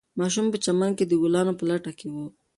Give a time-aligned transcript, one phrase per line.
[0.19, 2.15] ماشوم په چمن کې د ګلانو په لټه کې و.